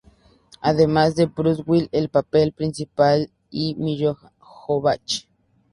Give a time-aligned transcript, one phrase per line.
[0.61, 5.27] Además de Bruce Willis en el papel principal y Milla Jovovich.